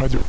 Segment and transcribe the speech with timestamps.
[0.00, 0.20] уходил.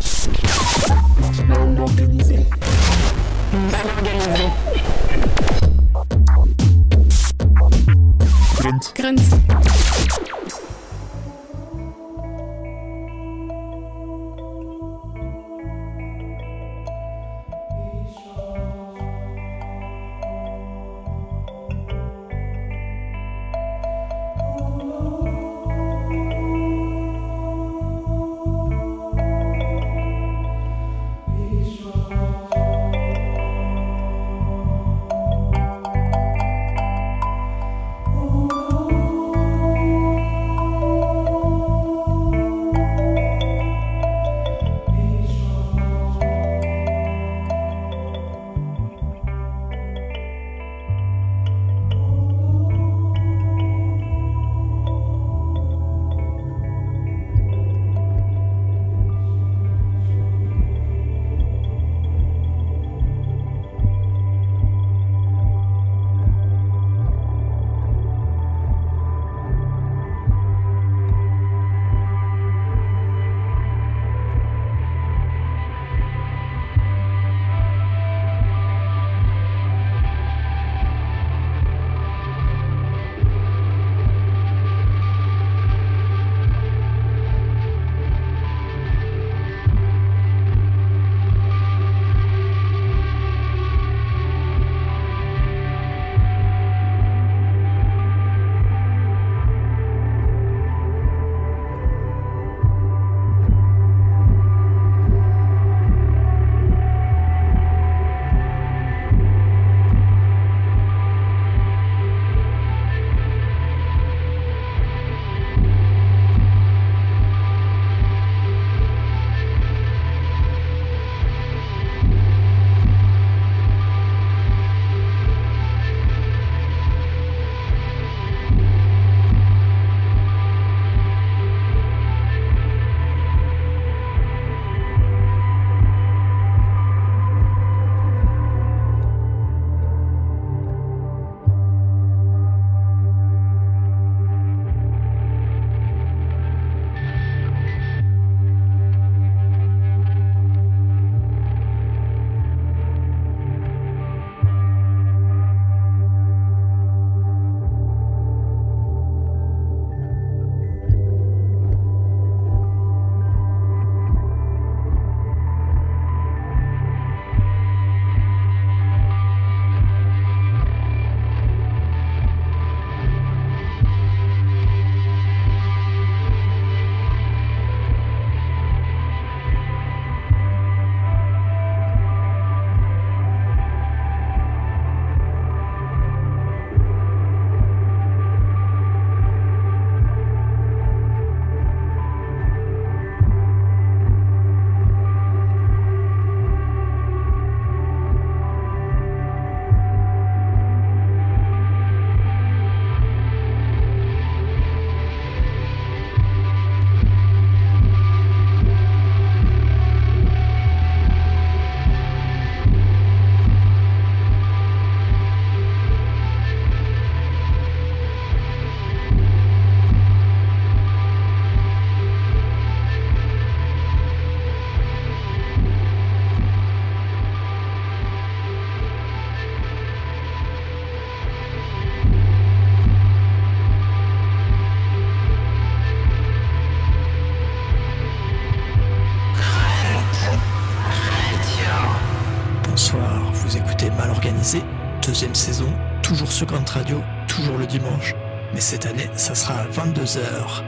[248.71, 250.63] Cette année, ça sera à 22h.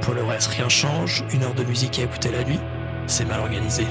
[0.00, 2.58] Pour le reste, rien change, une heure de musique à écouter la nuit,
[3.06, 3.84] c'est mal organisé.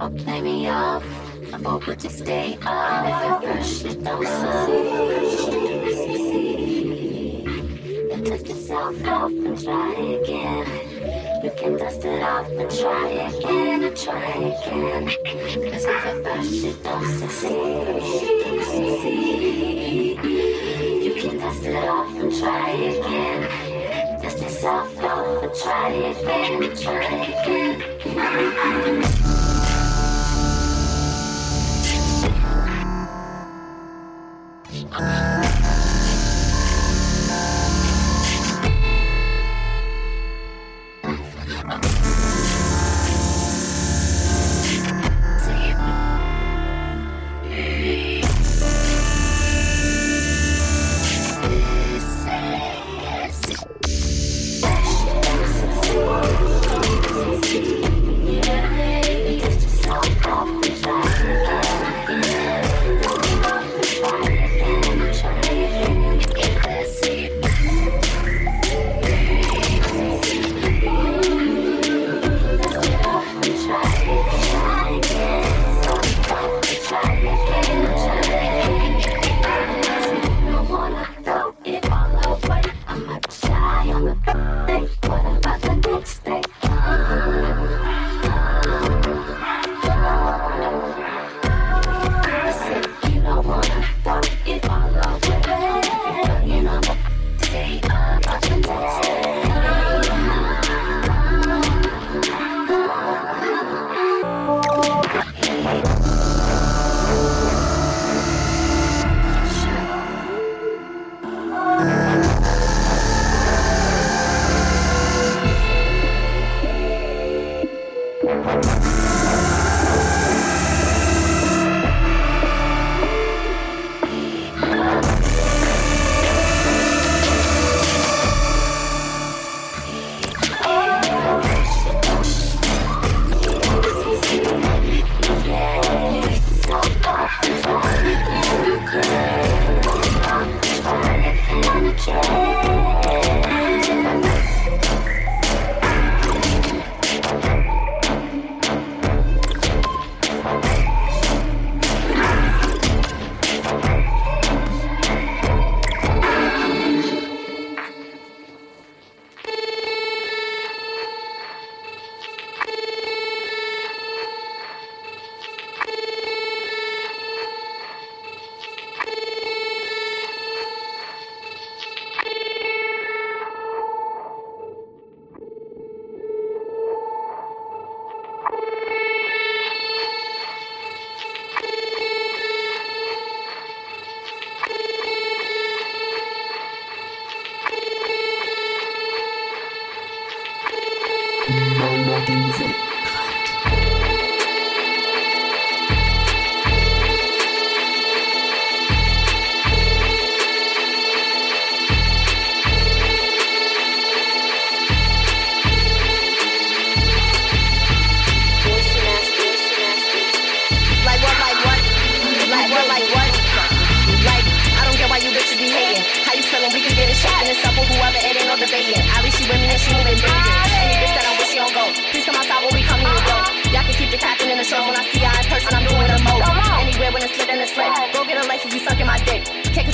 [0.00, 1.04] Or play me off.
[1.52, 3.06] I'm open to stay up.
[3.06, 5.26] If I brush it, don't succeed.
[8.08, 10.66] Then dust yourself off and try again.
[11.44, 15.10] You can dust it off and try again and try again.
[15.70, 17.84] Cause if I brush it, don't succeed.
[17.84, 18.02] Don't.
[21.04, 23.42] You can dust it off and try again.
[24.22, 27.82] Dust yourself off and try again and try again.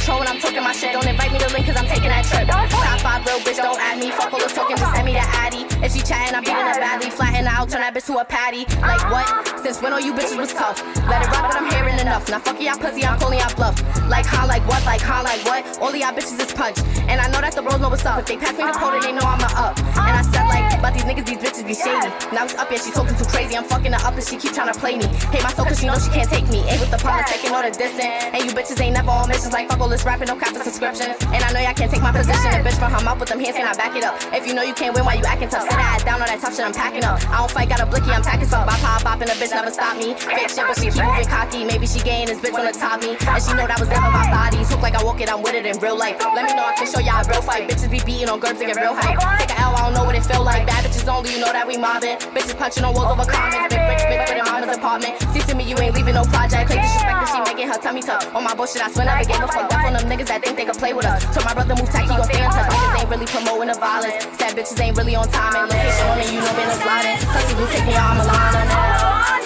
[0.07, 0.93] Control when I'm talking my shit.
[0.93, 2.47] Don't invite me to link cause I'm taking that trip.
[2.47, 4.13] Top five real bitch, don't add me.
[4.13, 5.67] Fuck all the talking, just send me that addy.
[5.85, 7.11] If she chatting, I'm beating her badly.
[7.11, 8.67] Flatten I'll turn that bitch to a patty.
[8.81, 9.46] Like what?
[9.67, 10.79] Since when all you bitches was tough?
[11.11, 12.31] Let it rock, but I'm hearing enough.
[12.31, 13.75] Now fuck y'all pussy, I'm calling y'all bluff.
[14.07, 15.67] Like how, like what, like how, like what?
[15.83, 16.79] All of y'all bitches is punch.
[17.11, 18.21] And I know that the bros know what's up.
[18.21, 19.75] If they pass me the quota, they know I'm a up.
[19.99, 22.15] And I said like, but these niggas, these bitches be shady.
[22.31, 23.59] Now it's up, yeah, she talking too crazy.
[23.59, 25.11] I'm fucking her up and she keep trying to play me.
[25.35, 26.63] Hate my soul cause she know she can't take me.
[26.71, 28.07] Ain't with the politicking all the distance.
[28.07, 31.19] And you bitches ain't never on missions like fuck all this rapping, no the subscriptions.
[31.35, 32.55] And I know y'all can't take my position.
[32.55, 34.15] A bitch from her mouth with them hands, can I back it up?
[34.31, 35.67] If you know you can't win, why you acting tough?
[35.67, 37.19] Sit that down on that tough shit, I'm packing up.
[37.35, 38.71] I don't fight, got a blicky, I'm tacking up.
[38.71, 40.13] Bop, pop, and the bitch never stop me.
[40.13, 41.65] Fake shit, but she keep moving cocky.
[41.65, 43.17] Maybe she gain this bitch wanna top me.
[43.17, 44.61] And she know that was never my body.
[44.69, 46.21] Hook like I walk it, I'm with it in real life.
[46.21, 47.65] Let me know I can show y'all a real fight.
[47.65, 49.17] Bitches be beating on girls to get real hype.
[49.41, 50.69] Take a L, I don't know what it feel like.
[50.69, 52.21] Bad bitches only, you know that we mobbing.
[52.37, 53.73] Bitches punching on walls over comments.
[53.73, 55.17] Big rich bitch with a mama's apartment.
[55.33, 56.69] See to me, you ain't leaving no project.
[56.69, 58.29] Play disrespect that she making her tummy tuck.
[58.37, 59.73] On my bullshit, I swear never gave a fuck.
[59.73, 61.25] Death on them niggas that think they can play with us.
[61.33, 62.69] Told my brother move tacky, gon' stay in touch.
[62.69, 64.21] Niggas ain't really promoting the violence.
[64.37, 67.17] Sad bitches ain't really on time and location on you know been a sliding.
[67.25, 69.46] Tussy blue take me out, I'm a line.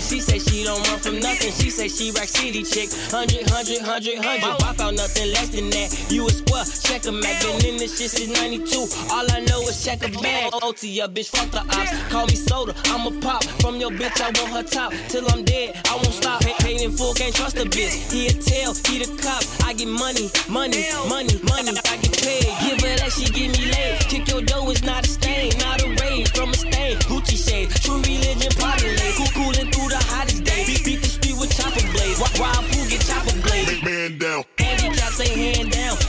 [0.00, 1.52] She say she don't run from nothing.
[1.52, 2.90] She say she rack city chick.
[3.10, 4.58] Hundred, hundred, hundred, hundred.
[4.60, 5.88] Pop out nothing less than that.
[6.10, 7.40] You a square, check a Mac.
[7.42, 8.86] Been in this shit since 92.
[9.10, 10.52] All I know is check a bag.
[10.62, 11.92] OT your bitch, fuck the ops.
[12.10, 13.44] Call me soda, I'm a pop.
[13.60, 14.92] From your bitch, I want her top.
[15.08, 16.42] Till I'm dead, I won't stop.
[16.60, 18.12] Paid in full, can't trust a bitch.
[18.12, 19.42] He a tail, he the cop.
[19.66, 21.72] I get money, money, money, money.
[21.72, 22.46] I get paid.
[22.62, 24.00] Give her that, she give me laid.
[24.00, 26.28] Kick your dough is not a stain, not a raid.
[26.36, 27.70] From a stain, Gucci shade.
[27.82, 29.12] True religion, parlay.
[29.16, 30.66] Cool, coolin' through the hottest days.
[30.66, 32.20] Beat, beat the street with chopper blades.
[32.20, 33.82] Wild, wild pool get chopper blades.
[33.82, 34.44] Man down.
[34.58, 36.05] Handicaps ain't hand down.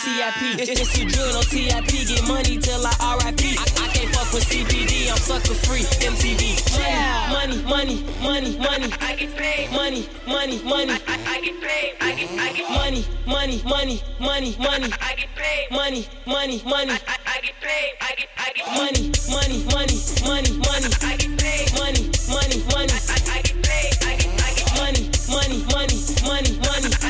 [0.00, 0.58] TIP.
[0.58, 2.06] It's, it's a drill on TIP.
[2.08, 3.58] Get money till I RIP.
[3.58, 5.10] I, I can't fuck with CBD.
[5.10, 5.84] I'm sucker free.
[6.00, 6.62] MTV.
[7.30, 8.92] Money, money, money, money, money.
[9.00, 9.70] I get paid.
[9.72, 10.96] Money, money, money.
[11.06, 11.94] I, get paid.
[12.00, 14.92] I get, I get money, money, money, money, money.
[15.00, 15.70] I, get paid.
[15.70, 16.92] Money, money, money.
[16.92, 17.92] I, get paid.
[18.00, 20.88] I get, I get money, money, money, money, money.
[21.02, 21.68] I, get paid.
[21.78, 22.92] Money, money, money.
[22.92, 23.92] I, I, I get paid.
[24.02, 27.01] I get, I get money, money, money, money, money.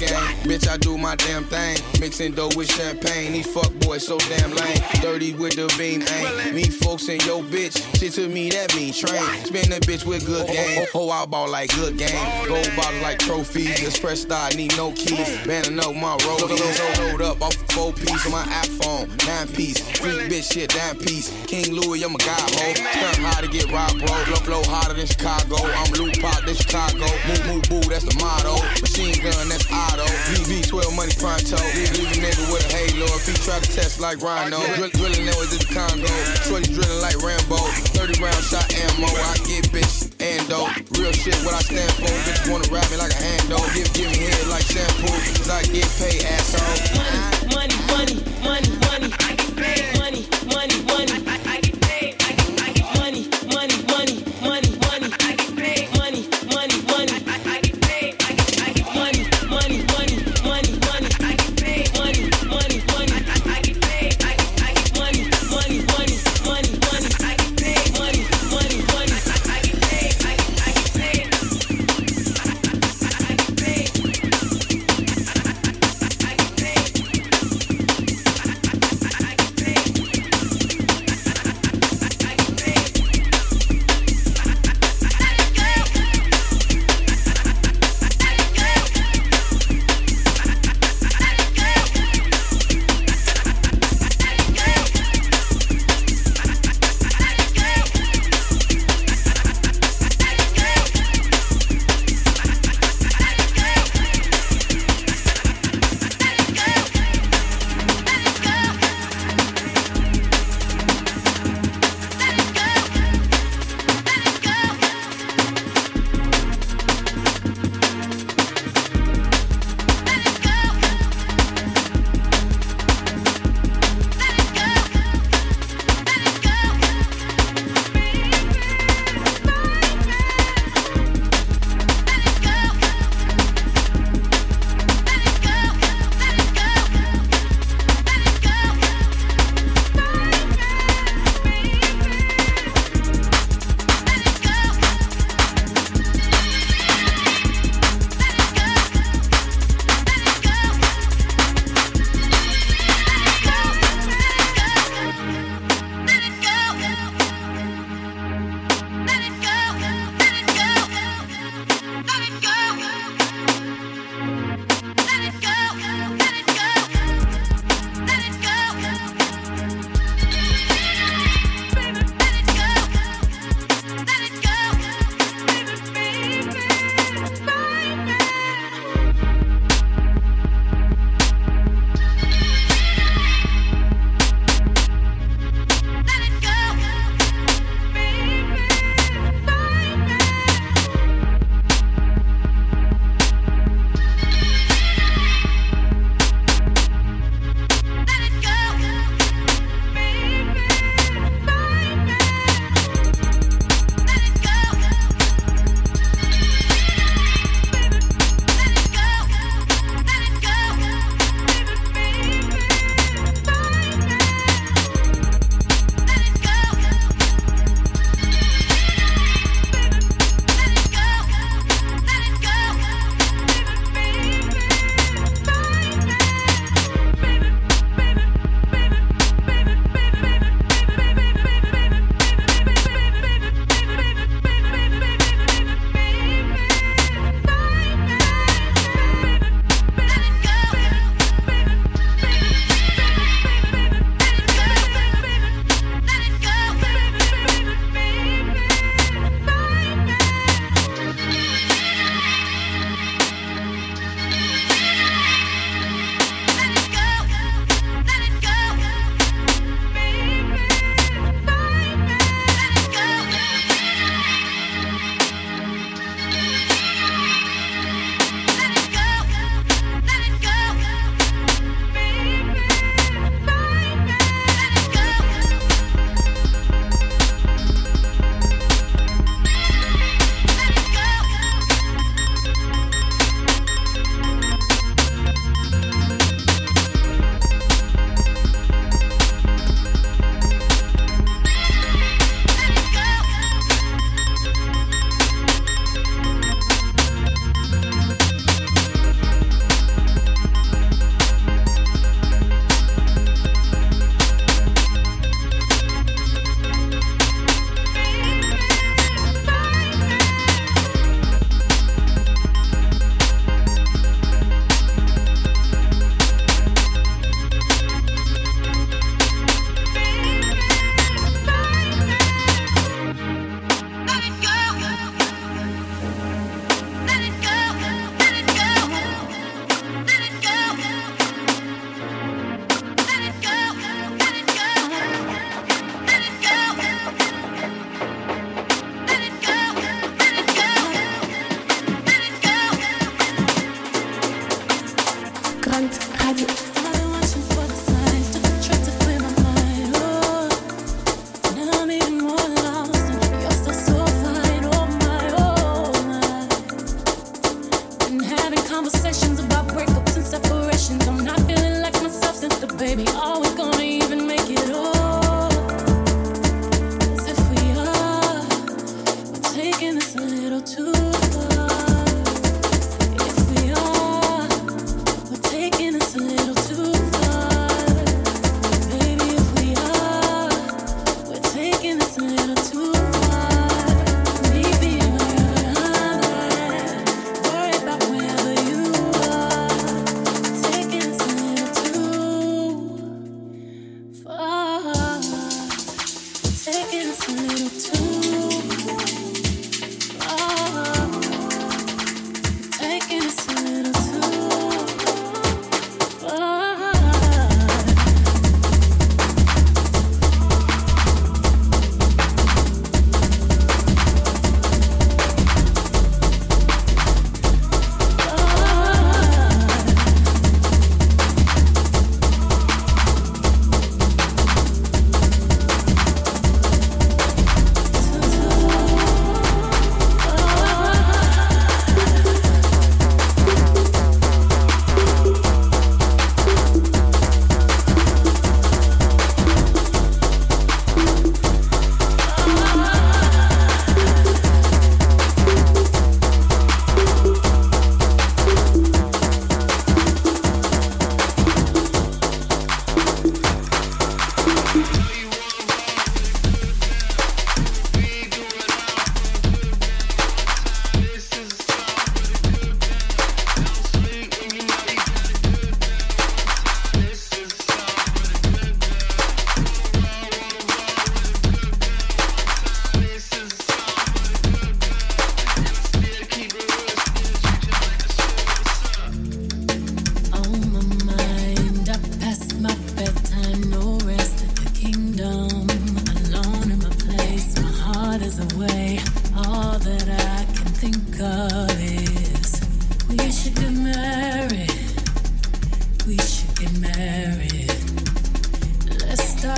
[0.00, 0.39] Gang.
[0.50, 1.78] Bitch, I do my damn thing.
[2.00, 3.30] Mixing dough with champagne.
[3.34, 4.82] These fuck boys so damn lame.
[5.00, 6.56] Dirty with the beam aim.
[6.56, 7.78] Me folks and yo bitch.
[7.96, 9.22] Shit to me that mean train.
[9.44, 10.88] Spin a bitch with good game.
[10.92, 12.48] Hoe out ball like good game.
[12.48, 13.80] Gold bottles like trophies.
[13.86, 15.38] Express star need no keys.
[15.46, 16.98] Banning up my roadies.
[16.98, 19.06] Load up off four piece on my iPhone.
[19.28, 19.78] Nine piece.
[20.00, 21.30] Freak bitch shit nine piece.
[21.46, 22.74] King Louis, I'm a guy ho.
[22.74, 24.08] Stunt hard to get robbed, bro.
[24.08, 25.62] Flow, flow harder than Chicago.
[25.62, 27.06] I'm loop pop than Chicago.
[27.28, 28.58] Move, move, boo, that's the motto.
[28.82, 30.10] Machine gun, that's auto.
[30.46, 31.56] VV12 money pronto.
[31.74, 33.06] Leave, a nigga with a halo.
[33.18, 34.60] If he try to test like Rhino.
[34.76, 36.10] Drill, drilling that was in the Congo.
[36.46, 37.58] Shorty drilling like Rambo.
[37.96, 39.08] 30 round shot ammo.
[39.08, 40.70] I get bitch and dope.
[40.96, 42.12] Real shit, what I stand for.
[42.24, 43.66] Bitch wanna rap me like a hand dog.
[43.74, 45.12] Give, give me head like shampoo.
[45.36, 46.22] Cause I get paid,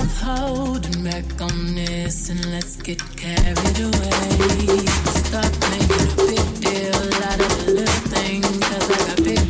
[0.03, 4.85] Stop holding back on this and let's get carried away.
[5.23, 9.42] Stop making a big deal out of little things, cause I got big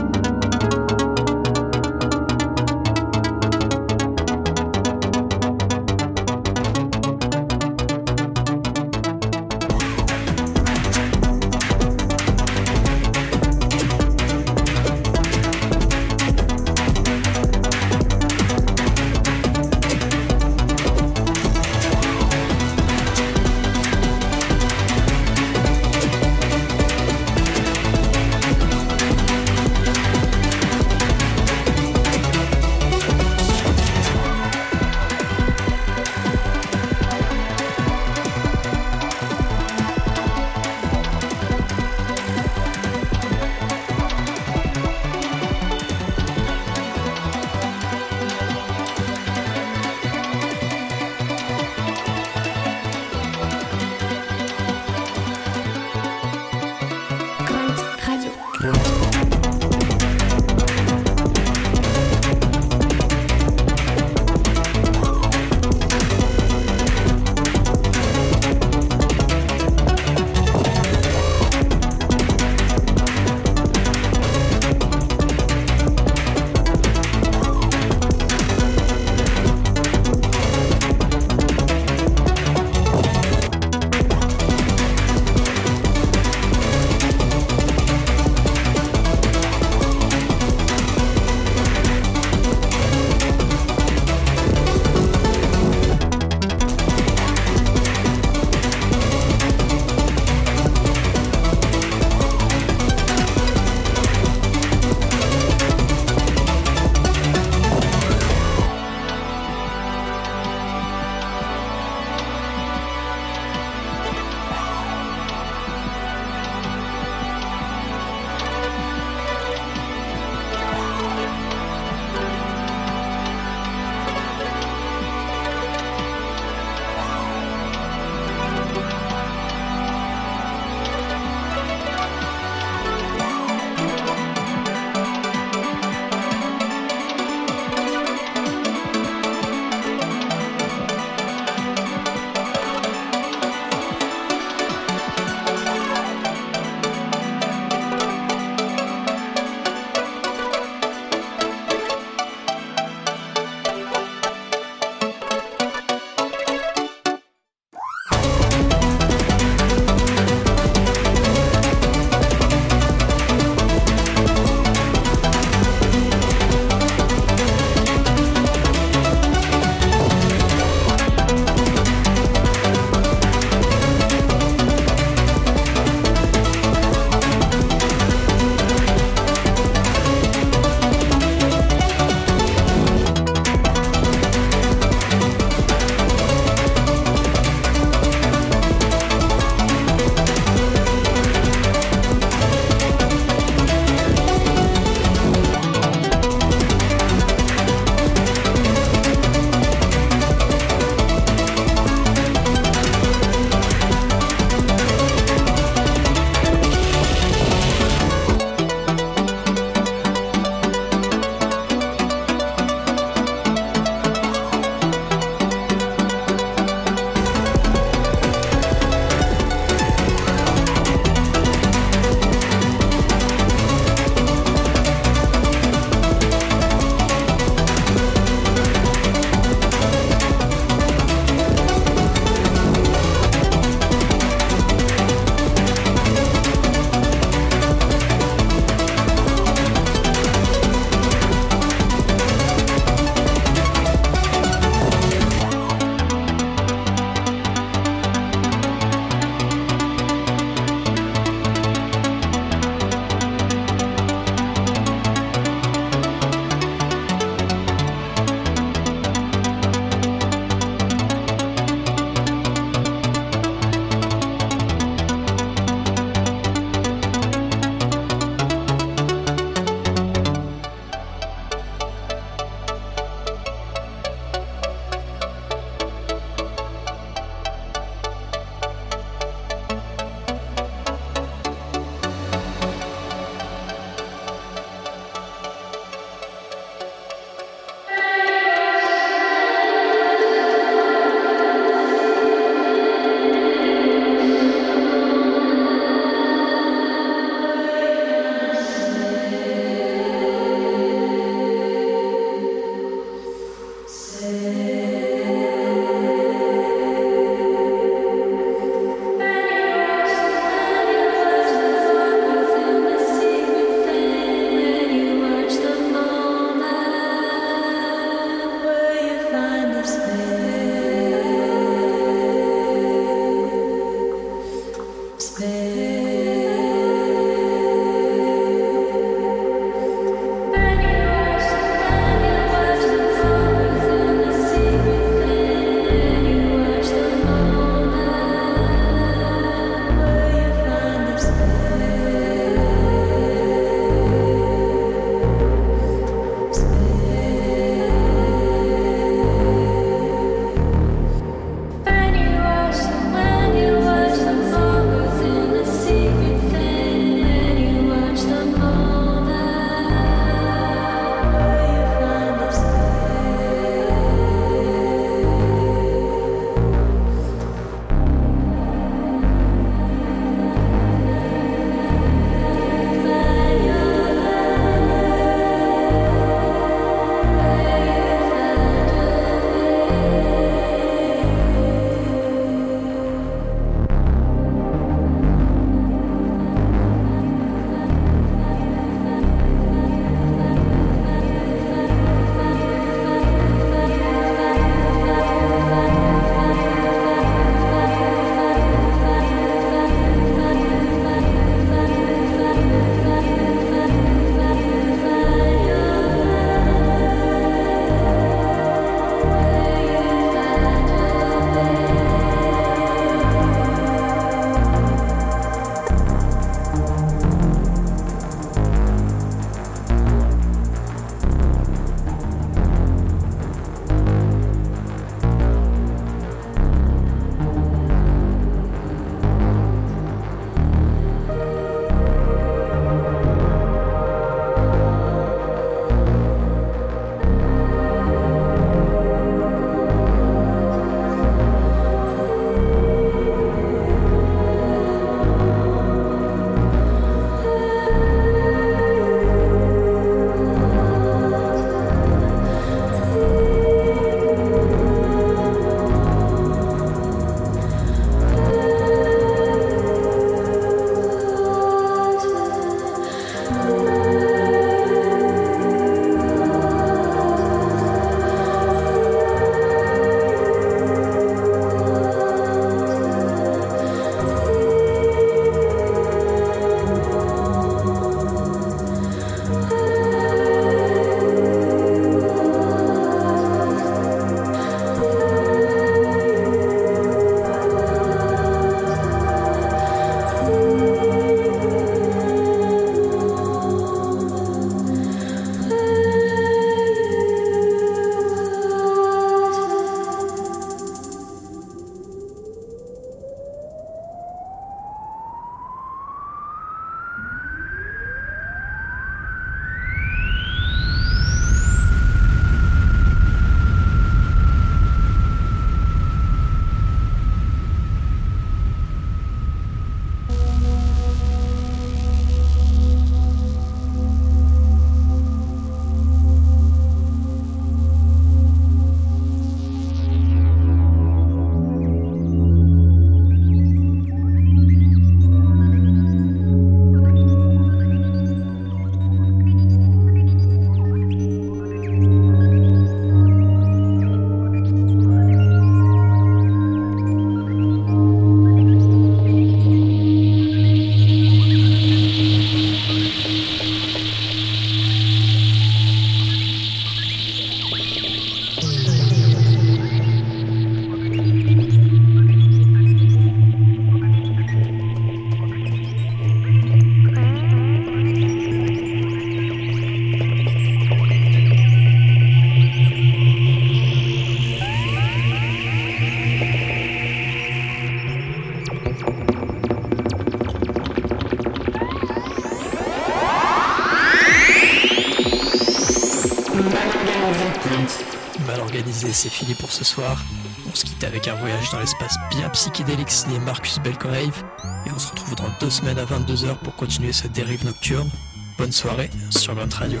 [589.42, 590.22] fini pour ce soir.
[590.70, 594.44] On se quitte avec un voyage dans l'espace bien psychédélique signé Marcus Belcorave.
[594.86, 598.10] Et on se retrouve dans deux semaines à 22h pour continuer cette dérive nocturne.
[598.56, 600.00] Bonne soirée sur Grunt Radio.